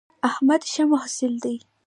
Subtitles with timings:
[0.29, 1.55] احمد ښه محصل دی